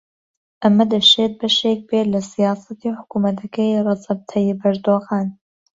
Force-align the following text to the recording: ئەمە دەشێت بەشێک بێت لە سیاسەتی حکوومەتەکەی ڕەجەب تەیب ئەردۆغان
ئەمە 0.63 0.85
دەشێت 0.93 1.33
بەشێک 1.41 1.79
بێت 1.89 2.07
لە 2.13 2.21
سیاسەتی 2.31 2.95
حکوومەتەکەی 2.97 3.81
ڕەجەب 3.87 4.19
تەیب 4.29 4.57
ئەردۆغان 4.63 5.27